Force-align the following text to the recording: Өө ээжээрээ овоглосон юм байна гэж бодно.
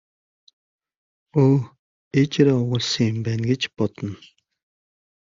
Өө 1.43 1.57
ээжээрээ 2.19 2.55
овоглосон 2.59 3.05
юм 3.11 3.17
байна 3.25 3.43
гэж 3.51 3.61
бодно. 3.77 4.11